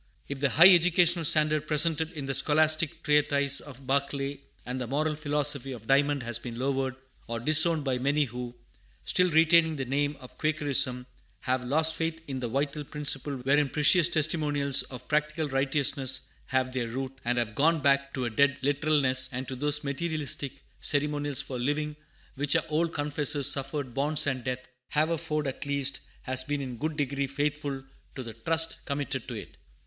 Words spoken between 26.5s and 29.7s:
in a good degree faithful to the trust committed to it.